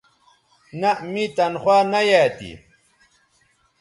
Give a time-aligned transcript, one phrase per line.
[0.79, 2.51] نہء می تنخوا نہ یایئ تھی